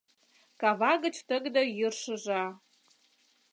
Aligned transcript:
Кава 0.61 0.91
гыч 1.03 1.15
тыгыде 1.27 1.63
йӱр 1.77 1.93
шыжа. 2.01 2.43